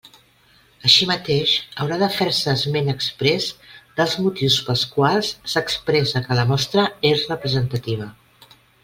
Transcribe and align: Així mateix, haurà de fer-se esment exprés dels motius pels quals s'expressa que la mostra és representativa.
Així 0.87 1.07
mateix, 1.09 1.51
haurà 1.83 1.99
de 2.03 2.07
fer-se 2.13 2.55
esment 2.59 2.89
exprés 2.93 3.49
dels 3.99 4.15
motius 4.23 4.55
pels 4.71 4.87
quals 4.95 5.29
s'expressa 5.53 6.23
que 6.25 6.39
la 6.41 6.47
mostra 6.55 6.87
és 7.11 7.23
representativa. 7.35 8.09